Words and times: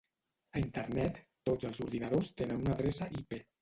A 0.53 0.61
Internet, 0.67 1.21
tots 1.51 1.71
els 1.71 1.85
ordinadors 1.87 2.35
tenen 2.43 2.67
una 2.69 2.79
adreça 2.79 3.15
IP. 3.23 3.43